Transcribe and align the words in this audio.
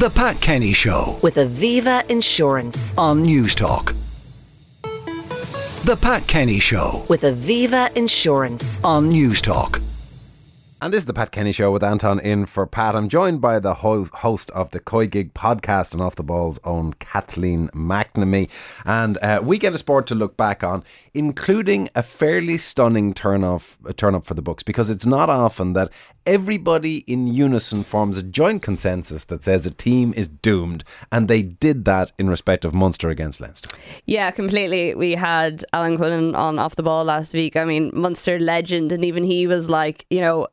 The 0.00 0.08
Pat 0.08 0.40
Kenny 0.40 0.72
Show 0.72 1.18
with 1.20 1.34
Aviva 1.34 2.10
Insurance. 2.10 2.94
on 2.96 3.22
Newstalk. 3.22 3.94
The 5.84 5.98
Pat 6.00 6.26
Kenny 6.26 6.58
Show 6.58 7.04
With 7.08 7.20
Aviva 7.20 7.94
Insurance. 7.94 8.80
on 8.82 9.12
Newstalk. 9.12 9.82
And 10.82 10.94
this 10.94 11.02
is 11.02 11.04
the 11.04 11.12
Pat 11.12 11.30
Kenny 11.30 11.52
Show 11.52 11.70
with 11.70 11.84
Anton 11.84 12.18
in 12.20 12.46
for 12.46 12.66
Pat. 12.66 12.96
I'm 12.96 13.10
joined 13.10 13.42
by 13.42 13.58
the 13.58 13.74
ho- 13.74 14.08
host 14.14 14.50
of 14.52 14.70
the 14.70 14.80
Koi 14.80 15.06
Gig 15.06 15.34
podcast 15.34 15.92
and 15.92 16.00
Off 16.00 16.16
the 16.16 16.22
Ball's 16.22 16.58
own 16.64 16.94
Kathleen 16.94 17.68
McNamee. 17.74 18.48
And 18.86 19.18
uh, 19.18 19.42
we 19.44 19.58
get 19.58 19.74
a 19.74 19.78
sport 19.78 20.06
to 20.06 20.14
look 20.14 20.38
back 20.38 20.64
on, 20.64 20.82
including 21.12 21.90
a 21.94 22.02
fairly 22.02 22.56
stunning 22.56 23.12
turn, 23.12 23.44
off, 23.44 23.76
turn 23.98 24.14
up 24.14 24.24
for 24.24 24.32
the 24.32 24.40
books, 24.40 24.62
because 24.62 24.88
it's 24.88 25.04
not 25.04 25.28
often 25.28 25.74
that 25.74 25.92
everybody 26.24 26.98
in 27.06 27.26
unison 27.26 27.82
forms 27.82 28.16
a 28.16 28.22
joint 28.22 28.62
consensus 28.62 29.24
that 29.24 29.44
says 29.44 29.66
a 29.66 29.70
team 29.70 30.14
is 30.16 30.28
doomed. 30.28 30.82
And 31.12 31.28
they 31.28 31.42
did 31.42 31.84
that 31.84 32.12
in 32.18 32.30
respect 32.30 32.64
of 32.64 32.72
Munster 32.72 33.10
against 33.10 33.38
Leinster. 33.38 33.68
Yeah, 34.06 34.30
completely. 34.30 34.94
We 34.94 35.12
had 35.12 35.62
Alan 35.74 35.98
Quinlan 35.98 36.34
on 36.34 36.58
off 36.58 36.76
the 36.76 36.82
ball 36.82 37.04
last 37.04 37.34
week. 37.34 37.54
I 37.54 37.66
mean, 37.66 37.90
Munster 37.92 38.38
legend, 38.38 38.92
and 38.92 39.04
even 39.04 39.24
he 39.24 39.46
was 39.46 39.68
like, 39.68 40.06
you 40.08 40.22
know, 40.22 40.48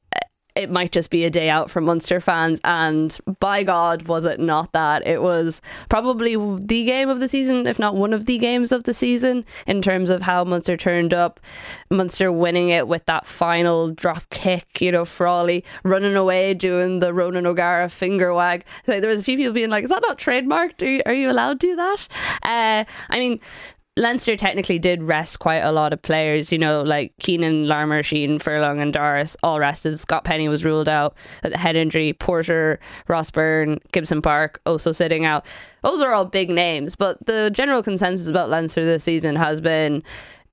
it 0.57 0.71
might 0.71 0.91
just 0.91 1.11
be 1.11 1.23
a 1.23 1.29
day 1.29 1.49
out 1.49 1.69
for 1.69 1.81
Munster 1.81 2.19
fans. 2.19 2.59
And 2.63 3.15
by 3.39 3.63
God, 3.63 4.07
was 4.07 4.25
it 4.25 4.39
not 4.39 4.73
that? 4.73 5.05
It 5.05 5.21
was 5.21 5.61
probably 5.87 6.35
the 6.35 6.83
game 6.83 7.09
of 7.09 7.19
the 7.19 7.27
season, 7.27 7.67
if 7.67 7.77
not 7.77 7.95
one 7.95 8.11
of 8.11 8.25
the 8.25 8.39
games 8.39 8.71
of 8.71 8.83
the 8.83 8.93
season, 8.93 9.45
in 9.67 9.83
terms 9.83 10.09
of 10.09 10.23
how 10.23 10.43
Munster 10.43 10.75
turned 10.75 11.13
up. 11.13 11.39
Munster 11.91 12.31
winning 12.31 12.69
it 12.69 12.87
with 12.87 13.05
that 13.05 13.27
final 13.27 13.91
drop 13.91 14.27
kick, 14.31 14.81
you 14.81 14.91
know, 14.91 15.05
Crowley 15.05 15.63
running 15.83 16.15
away 16.15 16.53
doing 16.53 16.99
the 16.99 17.13
Ronan 17.13 17.45
O'Gara 17.45 17.89
finger 17.89 18.33
wag. 18.33 18.65
Like, 18.87 19.01
there 19.01 19.09
was 19.09 19.19
a 19.19 19.23
few 19.23 19.37
people 19.37 19.53
being 19.53 19.69
like, 19.69 19.83
is 19.83 19.89
that 19.89 20.01
not 20.01 20.17
trademarked? 20.17 20.81
Are 20.81 20.89
you, 20.89 21.01
are 21.05 21.13
you 21.13 21.29
allowed 21.29 21.59
to 21.59 21.67
do 21.67 21.75
that? 21.75 22.07
Uh, 22.43 22.85
I 23.09 23.19
mean, 23.19 23.39
Leinster 23.97 24.37
technically 24.37 24.77
did 24.77 25.01
rest 25.01 25.39
quite 25.39 25.59
a 25.59 25.71
lot 25.71 25.91
of 25.91 26.01
players, 26.01 26.51
you 26.51 26.59
know, 26.59 26.81
like 26.81 27.13
Keenan, 27.19 27.67
Larmour, 27.67 28.03
Sheehan, 28.03 28.37
Furlong, 28.37 28.79
and 28.79 28.93
Doris 28.93 29.35
all 29.41 29.59
rested. 29.59 29.99
Scott 29.99 30.23
Penny 30.23 30.47
was 30.47 30.63
ruled 30.63 30.87
out 30.87 31.15
with 31.43 31.53
a 31.53 31.57
head 31.57 31.75
injury. 31.75 32.13
Porter, 32.13 32.79
Ross 33.07 33.31
Byrne, 33.31 33.79
Gibson 33.91 34.21
Park 34.21 34.61
also 34.67 34.91
sitting 34.91 35.25
out. 35.25 35.45
Those 35.81 36.01
are 36.01 36.13
all 36.13 36.25
big 36.25 36.49
names, 36.49 36.95
but 36.95 37.17
the 37.25 37.49
general 37.51 37.81
consensus 37.81 38.29
about 38.29 38.49
Leinster 38.49 38.85
this 38.85 39.03
season 39.03 39.35
has 39.35 39.59
been 39.59 40.03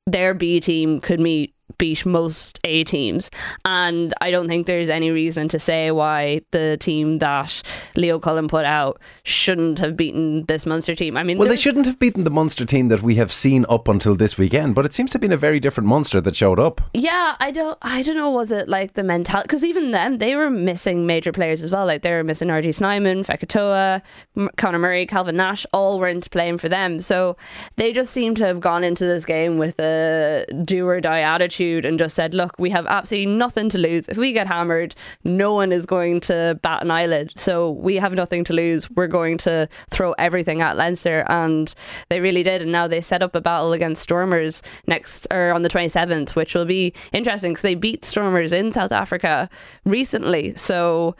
their 0.06 0.34
B 0.34 0.60
team 0.60 1.00
could 1.00 1.20
meet 1.20 1.53
beat 1.78 2.04
most 2.06 2.60
A 2.64 2.84
teams. 2.84 3.30
And 3.64 4.12
I 4.20 4.30
don't 4.30 4.48
think 4.48 4.66
there's 4.66 4.90
any 4.90 5.10
reason 5.10 5.48
to 5.48 5.58
say 5.58 5.90
why 5.90 6.42
the 6.50 6.76
team 6.78 7.18
that 7.18 7.62
Leo 7.96 8.18
Cullen 8.18 8.48
put 8.48 8.64
out 8.64 9.00
shouldn't 9.24 9.78
have 9.78 9.96
beaten 9.96 10.44
this 10.44 10.66
Munster 10.66 10.94
team. 10.94 11.16
I 11.16 11.22
mean, 11.22 11.38
Well, 11.38 11.48
they 11.48 11.56
shouldn't 11.56 11.86
have 11.86 11.98
beaten 11.98 12.24
the 12.24 12.30
Munster 12.30 12.64
team 12.64 12.88
that 12.88 13.02
we 13.02 13.14
have 13.16 13.32
seen 13.32 13.64
up 13.68 13.88
until 13.88 14.14
this 14.14 14.36
weekend, 14.36 14.74
but 14.74 14.84
it 14.84 14.94
seems 14.94 15.10
to 15.10 15.14
have 15.14 15.22
been 15.22 15.32
a 15.32 15.36
very 15.36 15.58
different 15.58 15.88
Munster 15.88 16.20
that 16.20 16.36
showed 16.36 16.60
up. 16.60 16.80
Yeah, 16.92 17.34
I 17.40 17.50
don't. 17.50 17.78
I 17.82 18.02
don't 18.02 18.16
know. 18.16 18.30
Was 18.30 18.52
it 18.52 18.68
like 18.68 18.92
the 18.92 19.02
mentality? 19.02 19.46
Because 19.46 19.64
even 19.64 19.90
them, 19.90 20.18
they 20.18 20.36
were 20.36 20.50
missing 20.50 21.06
major 21.06 21.32
players 21.32 21.62
as 21.62 21.70
well. 21.70 21.86
Like 21.86 22.02
they 22.02 22.12
were 22.12 22.24
missing 22.24 22.48
RG 22.48 22.74
Snyman, 22.74 23.24
Fekitoa, 23.24 24.02
M- 24.36 24.50
Conor 24.56 24.78
Murray, 24.78 25.06
Calvin 25.06 25.36
Nash. 25.36 25.64
All 25.72 25.98
weren't 25.98 26.30
playing 26.30 26.58
for 26.58 26.68
them. 26.68 27.00
So 27.00 27.36
they 27.76 27.92
just 27.92 28.12
seem 28.12 28.34
to 28.36 28.46
have 28.46 28.60
gone 28.60 28.84
into 28.84 29.04
this 29.06 29.24
game 29.24 29.56
with 29.58 29.78
a 29.80 30.44
do 30.64 30.86
or 30.86 31.00
die 31.00 31.20
attitude 31.20 31.53
and 31.60 31.98
just 31.98 32.14
said, 32.16 32.34
"Look, 32.34 32.52
we 32.58 32.70
have 32.70 32.86
absolutely 32.86 33.32
nothing 33.32 33.68
to 33.70 33.78
lose. 33.78 34.08
If 34.08 34.16
we 34.16 34.32
get 34.32 34.46
hammered, 34.46 34.94
no 35.24 35.52
one 35.54 35.72
is 35.72 35.86
going 35.86 36.20
to 36.22 36.58
bat 36.62 36.82
an 36.82 36.90
eyelid. 36.90 37.32
So 37.38 37.70
we 37.70 37.96
have 37.96 38.12
nothing 38.12 38.44
to 38.44 38.52
lose. 38.52 38.90
We're 38.90 39.06
going 39.06 39.38
to 39.38 39.68
throw 39.90 40.12
everything 40.12 40.60
at 40.62 40.76
Leinster." 40.76 41.24
And 41.28 41.72
they 42.08 42.20
really 42.20 42.42
did. 42.42 42.62
And 42.62 42.72
now 42.72 42.88
they 42.88 43.00
set 43.00 43.22
up 43.22 43.34
a 43.34 43.40
battle 43.40 43.72
against 43.72 44.02
Stormers 44.02 44.62
next 44.86 45.26
or 45.30 45.52
on 45.52 45.62
the 45.62 45.68
27th, 45.68 46.30
which 46.30 46.54
will 46.54 46.64
be 46.64 46.92
interesting 47.12 47.52
because 47.52 47.62
they 47.62 47.74
beat 47.74 48.04
Stormers 48.04 48.52
in 48.52 48.72
South 48.72 48.92
Africa 48.92 49.48
recently. 49.84 50.54
So 50.56 51.14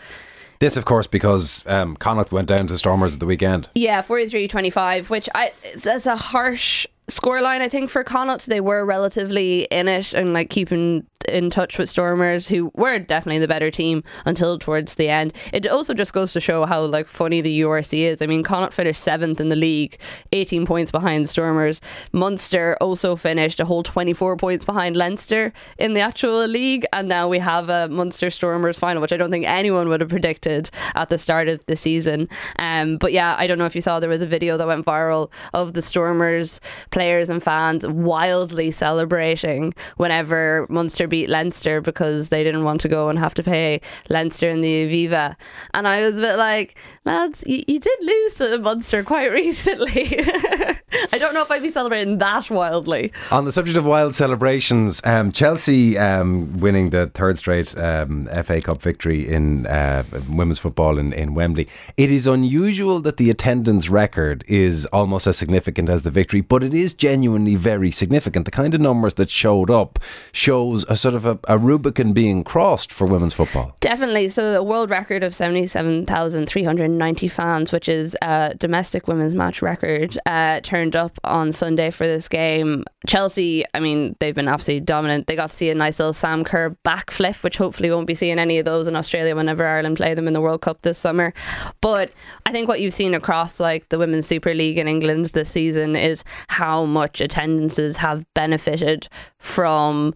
This, 0.61 0.77
of 0.77 0.85
course, 0.85 1.07
because 1.07 1.63
um, 1.67 1.97
Connacht 1.97 2.33
went 2.33 2.49
down 2.49 2.67
to 2.69 2.79
Stormers 2.79 3.15
at 3.15 3.21
the 3.21 3.27
weekend. 3.27 3.69
yeah, 3.75 4.03
43-25, 4.03 5.11
which 5.11 5.29
I 5.35 5.53
that's 5.77 6.07
a 6.07 6.17
harsh 6.17 6.87
scoreline 7.09 7.61
I 7.61 7.69
think 7.69 7.91
for 7.91 8.05
Connacht. 8.05 8.47
They 8.47 8.61
were 8.61 8.85
relatively 8.85 9.63
in 9.65 9.89
it 9.89 10.15
and 10.15 10.33
like 10.33 10.51
keeping 10.51 11.07
in 11.29 11.51
touch 11.51 11.79
with 11.79 11.89
Stormers 11.89 12.49
who 12.49 12.71
were 12.75 12.99
definitely 12.99 13.39
the 13.39 13.49
better 13.49 13.71
team 13.71 14.03
until 14.25 14.59
towards 14.59 14.95
the 14.95 15.09
end. 15.09 15.33
It 15.53 15.67
also 15.67 15.95
just 15.95 16.13
goes 16.13 16.33
to 16.33 16.41
show 16.41 16.67
how 16.67 16.85
like 16.85 17.09
funny 17.09 17.41
the 17.41 17.61
URC 17.61 17.99
is. 17.99 18.23
I 18.23 18.27
mean 18.27 18.43
Connacht 18.43 18.75
finished 18.75 19.05
7th 19.05 19.41
in 19.41 19.49
the 19.49 19.57
league, 19.57 19.99
18 20.33 20.67
points 20.67 20.91
behind 20.91 21.29
Stormers. 21.29 21.81
Munster 22.13 22.77
also 22.81 23.17
finished 23.17 23.61
a 23.61 23.65
whole 23.65 23.83
24 23.83 24.37
points 24.37 24.65
behind 24.65 24.97
Leinster 24.97 25.53
in 25.79 25.95
the 25.95 26.01
actual 26.01 26.47
league 26.47 26.87
and 26.93 27.09
now 27.09 27.29
we 27.29 27.39
have 27.39 27.69
a 27.69 27.89
Munster 27.89 28.31
Stormers 28.31 28.79
final 28.79 29.01
which 29.01 29.13
I 29.13 29.17
don't 29.17 29.31
think 29.31 29.47
anyone 29.47 29.89
would 29.89 30.01
have 30.01 30.11
predicted 30.11 30.71
at 30.95 31.09
the 31.09 31.19
start 31.19 31.49
of 31.49 31.65
the 31.67 31.77
season. 31.77 32.29
Um 32.59 32.99
but 32.99 33.13
yeah, 33.13 33.37
I 33.39 33.47
don't 33.47 33.59
know 33.59 33.67
if 33.67 33.75
you 33.75 33.81
saw 33.81 34.01
there 34.01 34.11
was 34.11 34.23
a 34.23 34.27
video 34.27 34.57
that 34.57 34.67
went 34.67 34.87
viral 34.87 35.31
of 35.53 35.75
the 35.75 35.83
Stormers 35.83 36.61
players 36.91 37.29
and 37.29 37.43
fans 37.43 37.87
wildly 37.87 38.71
celebrating 38.71 39.75
whenever 39.97 40.67
Munster 40.69 41.09
beat 41.15 41.29
Leinster 41.29 41.81
because 41.81 42.31
they 42.31 42.43
didn't 42.43 42.65
want 42.65 42.81
to 42.81 42.89
go 42.89 43.09
and 43.09 43.21
have 43.21 43.35
to 43.35 43.43
pay 43.45 43.81
Leinster 44.09 44.51
in 44.51 44.63
the 44.63 44.85
Aviva. 44.85 45.37
And 45.73 45.87
I 45.87 46.01
was 46.01 46.19
a 46.19 46.21
bit 46.21 46.39
like, 46.39 46.75
lads, 47.05 47.45
you, 47.47 47.63
you 47.69 47.79
did 47.79 47.99
lose 48.01 48.35
to 48.39 48.59
Munster 48.59 49.05
quite 49.05 49.27
recently. 49.43 50.19
I 51.13 51.19
don't 51.19 51.35
know 51.35 51.43
if 51.43 51.51
I'd 51.53 51.63
be 51.63 51.71
celebrating 51.71 52.19
that 52.19 52.51
wildly. 52.51 53.13
On 53.31 53.45
the 53.45 53.53
subject 53.53 53.77
of 53.77 53.85
wild 53.85 54.17
celebrations, 54.17 55.01
um, 55.05 55.31
Chelsea 55.31 55.97
um, 55.99 56.59
winning 56.59 56.91
the 56.91 57.07
third 57.07 57.39
straight 57.39 57.77
um, 57.79 58.27
FA 58.43 58.61
Cup 58.61 58.83
victory 58.83 59.29
in 59.29 59.67
uh, 59.67 60.03
women's 60.29 60.59
football 60.59 60.99
in, 60.99 61.13
in 61.13 61.35
Wembley. 61.35 61.69
It 61.97 62.11
is 62.11 62.27
unusual 62.27 63.01
that 63.03 63.19
the 63.19 63.31
attendance 63.31 63.89
record 63.89 64.45
is 64.49 64.87
almost 64.87 65.29
as 65.29 65.37
significant 65.39 65.89
as 65.89 66.03
the 66.03 66.11
victory, 66.11 66.41
but 66.41 66.65
it 66.65 66.75
is 66.75 66.93
genuinely 66.93 67.55
very 67.55 67.93
significant. 67.93 68.47
The 68.47 68.51
kind 68.51 68.75
of 68.75 68.81
numbers 68.81 69.15
that 69.15 69.31
showed 69.31 69.71
up 69.71 70.01
shows 70.33 70.85
a 70.89 70.97
sort 71.05 71.15
of 71.15 71.27
a, 71.27 71.39
a 71.49 71.59
Rubicon 71.59 72.15
being 72.15 72.43
crossed 72.43 72.91
for 72.91 73.07
women's 73.07 73.35
football. 73.35 73.77
Definitely. 73.81 74.31
So, 74.31 74.59
a 74.59 74.63
world 74.63 74.89
record 74.89 75.23
of 75.23 75.35
77,390 75.35 77.29
fans, 77.29 77.71
which 77.73 77.91
is 77.91 78.17
a 78.23 78.55
domestic 78.57 79.07
women's 79.07 79.35
match 79.35 79.61
record, 79.61 80.17
uh, 80.25 80.61
turned 80.61 80.97
up 80.97 81.13
on 81.23 81.53
Sunday 81.53 81.91
for 81.91 82.07
this 82.07 82.27
game. 82.27 82.85
Chelsea, 83.07 83.67
I 83.75 83.81
mean, 83.81 84.17
they've 84.19 84.35
been 84.35 84.49
absolutely 84.49 84.87
dominant. 84.87 85.27
They 85.27 85.37
got 85.37 85.51
to 85.51 85.57
see 85.57 85.69
a 85.69 85.75
nice 85.75 85.99
little 85.99 86.15
Sam 86.15 86.43
Kerr 86.43 86.75
backflip, 86.87 87.43
which 87.43 87.59
hopefully 87.59 87.91
won't 87.91 88.07
be 88.07 88.15
seeing 88.15 88.39
any 88.39 88.59
of 88.59 88.65
those 88.65 88.89
in 88.89 88.97
Australia 88.97 89.37
whenever 89.37 89.67
Ireland 89.67 89.99
play 89.99 90.15
them 90.15 90.27
in 90.27 90.33
the 90.33 90.41
World 90.41 90.63
Cup 90.63 90.81
this 90.81 90.97
summer. 90.97 91.35
But 91.83 92.13
I 92.47 92.53
think 92.53 92.67
what 92.67 92.81
you've 92.81 92.95
seen 92.95 93.13
across 93.13 93.61
like 93.61 93.91
the 93.91 93.99
Women's 93.99 94.27
Super 94.27 94.55
League 94.55 94.79
in 94.79 94.89
England 94.89 95.27
this 95.27 95.51
season 95.51 95.97
is 95.97 96.25
how 96.49 96.87
much 96.87 97.21
attendances 97.21 97.99
have 97.99 98.25
benefited 98.33 99.07
from 99.39 100.15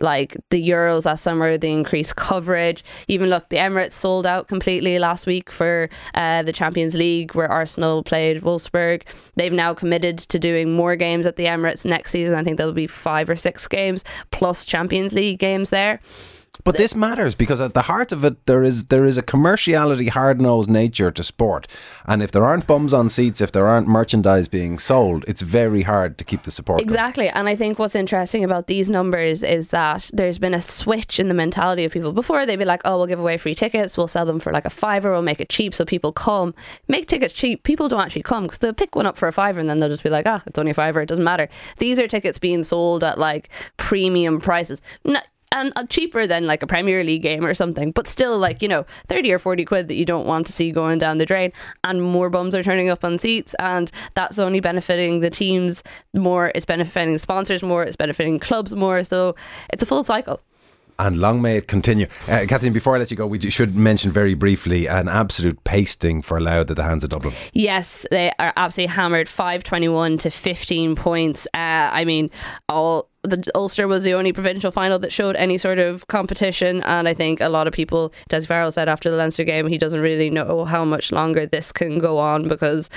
like 0.00 0.36
the 0.50 0.68
Euros 0.68 1.04
last 1.04 1.22
summer, 1.22 1.56
the 1.56 1.70
increased 1.70 2.16
coverage. 2.16 2.84
Even 3.08 3.30
look, 3.30 3.48
the 3.48 3.56
Emirates 3.56 3.92
sold 3.92 4.26
out 4.26 4.48
completely 4.48 4.98
last 4.98 5.26
week 5.26 5.50
for 5.50 5.88
uh, 6.14 6.42
the 6.42 6.52
Champions 6.52 6.94
League, 6.94 7.34
where 7.34 7.50
Arsenal 7.50 8.02
played 8.02 8.42
Wolfsburg. 8.42 9.02
They've 9.36 9.52
now 9.52 9.74
committed 9.74 10.18
to 10.18 10.38
doing 10.38 10.72
more 10.72 10.96
games 10.96 11.26
at 11.26 11.36
the 11.36 11.46
Emirates 11.46 11.84
next 11.84 12.10
season. 12.10 12.34
I 12.34 12.44
think 12.44 12.56
there'll 12.56 12.72
be 12.72 12.86
five 12.86 13.28
or 13.28 13.36
six 13.36 13.66
games 13.68 14.04
plus 14.30 14.64
Champions 14.64 15.12
League 15.12 15.38
games 15.38 15.70
there. 15.70 16.00
But 16.64 16.76
this 16.76 16.94
matters 16.94 17.34
because 17.34 17.60
at 17.60 17.74
the 17.74 17.82
heart 17.82 18.12
of 18.12 18.24
it, 18.24 18.46
there 18.46 18.62
is 18.62 18.84
there 18.84 19.04
is 19.04 19.16
a 19.16 19.22
commerciality, 19.22 20.08
hard 20.08 20.40
nosed 20.40 20.70
nature 20.70 21.10
to 21.10 21.22
sport, 21.22 21.66
and 22.06 22.22
if 22.22 22.32
there 22.32 22.44
aren't 22.44 22.66
bums 22.66 22.92
on 22.92 23.08
seats, 23.08 23.40
if 23.40 23.52
there 23.52 23.66
aren't 23.66 23.88
merchandise 23.88 24.48
being 24.48 24.78
sold, 24.78 25.24
it's 25.26 25.42
very 25.42 25.82
hard 25.82 26.18
to 26.18 26.24
keep 26.24 26.42
the 26.44 26.50
support. 26.50 26.80
going. 26.80 26.88
Exactly. 26.88 27.28
And 27.28 27.48
I 27.48 27.56
think 27.56 27.78
what's 27.78 27.94
interesting 27.94 28.44
about 28.44 28.66
these 28.66 28.90
numbers 28.90 29.42
is 29.42 29.68
that 29.68 30.10
there's 30.12 30.38
been 30.38 30.54
a 30.54 30.60
switch 30.60 31.18
in 31.18 31.28
the 31.28 31.34
mentality 31.34 31.84
of 31.84 31.92
people. 31.92 32.12
Before 32.12 32.46
they'd 32.46 32.56
be 32.56 32.64
like, 32.64 32.82
oh, 32.84 32.98
we'll 32.98 33.06
give 33.06 33.20
away 33.20 33.36
free 33.36 33.54
tickets, 33.54 33.96
we'll 33.96 34.08
sell 34.08 34.26
them 34.26 34.40
for 34.40 34.52
like 34.52 34.64
a 34.64 34.70
fiver, 34.70 35.10
we'll 35.10 35.22
make 35.22 35.40
it 35.40 35.48
cheap 35.48 35.74
so 35.74 35.84
people 35.84 36.12
come. 36.12 36.54
Make 36.88 37.08
tickets 37.08 37.32
cheap. 37.32 37.62
People 37.62 37.88
don't 37.88 38.00
actually 38.00 38.22
come 38.22 38.44
because 38.44 38.58
they'll 38.58 38.72
pick 38.72 38.94
one 38.94 39.06
up 39.06 39.16
for 39.16 39.28
a 39.28 39.32
fiver 39.32 39.60
and 39.60 39.68
then 39.68 39.78
they'll 39.78 39.88
just 39.88 40.02
be 40.02 40.10
like, 40.10 40.26
ah, 40.26 40.42
it's 40.46 40.58
only 40.58 40.70
a 40.72 40.74
fiver, 40.74 41.00
it 41.00 41.06
doesn't 41.06 41.24
matter. 41.24 41.48
These 41.78 41.98
are 41.98 42.08
tickets 42.08 42.38
being 42.38 42.64
sold 42.64 43.04
at 43.04 43.18
like 43.18 43.48
premium 43.76 44.40
prices. 44.40 44.80
No, 45.04 45.20
and 45.52 45.72
uh, 45.76 45.84
cheaper 45.86 46.26
than 46.26 46.46
like 46.46 46.62
a 46.62 46.66
Premier 46.66 47.02
League 47.04 47.22
game 47.22 47.44
or 47.44 47.54
something, 47.54 47.90
but 47.92 48.06
still 48.06 48.38
like 48.38 48.62
you 48.62 48.68
know 48.68 48.84
thirty 49.08 49.32
or 49.32 49.38
forty 49.38 49.64
quid 49.64 49.88
that 49.88 49.94
you 49.94 50.04
don't 50.04 50.26
want 50.26 50.46
to 50.46 50.52
see 50.52 50.70
going 50.72 50.98
down 50.98 51.18
the 51.18 51.26
drain, 51.26 51.52
and 51.84 52.02
more 52.02 52.30
bums 52.30 52.54
are 52.54 52.62
turning 52.62 52.88
up 52.88 53.04
on 53.04 53.18
seats, 53.18 53.54
and 53.58 53.90
that's 54.14 54.38
only 54.38 54.60
benefiting 54.60 55.20
the 55.20 55.30
teams 55.30 55.82
more. 56.14 56.52
It's 56.54 56.64
benefiting 56.66 57.18
sponsors 57.18 57.62
more. 57.62 57.82
It's 57.82 57.96
benefiting 57.96 58.38
clubs 58.38 58.74
more. 58.74 59.04
So 59.04 59.34
it's 59.72 59.82
a 59.82 59.86
full 59.86 60.04
cycle. 60.04 60.40
and 61.00 61.18
long 61.18 61.40
may 61.40 61.56
it 61.56 61.66
continue. 61.66 62.06
Uh, 62.28 62.44
Kathleen, 62.46 62.72
before 62.74 62.94
I 62.94 62.98
let 62.98 63.10
you 63.10 63.16
go, 63.16 63.26
we 63.26 63.50
should 63.50 63.74
mention 63.74 64.10
very 64.12 64.34
briefly 64.34 64.86
an 64.86 65.08
absolute 65.08 65.64
pasting 65.64 66.20
for 66.22 66.38
Louth 66.40 66.70
at 66.70 66.76
the 66.76 66.84
hands 66.84 67.02
of 67.04 67.10
Dublin. 67.10 67.34
Yes, 67.54 68.06
they 68.10 68.30
are 68.38 68.52
absolutely 68.56 68.94
hammered, 68.94 69.28
five 69.28 69.64
twenty 69.64 69.88
one 69.88 70.18
to 70.18 70.30
fifteen 70.30 70.94
points. 70.94 71.46
Uh, 71.54 71.88
I 71.92 72.04
mean, 72.04 72.30
all 72.68 73.09
the 73.22 73.50
Ulster 73.54 73.86
was 73.86 74.02
the 74.02 74.14
only 74.14 74.32
provincial 74.32 74.70
final 74.70 74.98
that 74.98 75.12
showed 75.12 75.36
any 75.36 75.58
sort 75.58 75.78
of 75.78 76.06
competition, 76.08 76.82
and 76.84 77.06
I 77.08 77.14
think 77.14 77.40
a 77.40 77.48
lot 77.48 77.66
of 77.66 77.72
people. 77.72 78.12
Des 78.28 78.42
Farrell 78.42 78.72
said 78.72 78.88
after 78.88 79.10
the 79.10 79.16
Leinster 79.16 79.44
game 79.44 79.66
he 79.66 79.78
doesn't 79.78 80.00
really 80.00 80.30
know 80.30 80.64
how 80.64 80.84
much 80.84 81.12
longer 81.12 81.46
this 81.46 81.72
can 81.72 81.98
go 81.98 82.18
on 82.18 82.48
because 82.48 82.88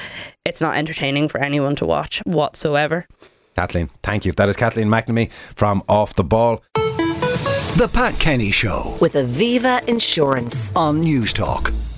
it's 0.45 0.61
not 0.61 0.75
entertaining 0.77 1.27
for 1.27 1.39
anyone 1.39 1.75
to 1.77 1.85
watch 1.85 2.21
whatsoever. 2.25 3.07
Kathleen, 3.55 3.89
thank 4.01 4.25
you. 4.25 4.31
That 4.31 4.49
is 4.49 4.55
Kathleen 4.55 4.87
McNamee 4.87 5.31
from 5.31 5.83
Off 5.87 6.15
the 6.15 6.23
Ball. 6.23 6.63
The 6.73 7.89
Pat 7.91 8.19
Kenny 8.19 8.51
Show 8.51 8.97
with 9.01 9.13
Aviva 9.13 9.87
Insurance 9.87 10.71
on 10.75 11.03
Newstalk. 11.03 11.92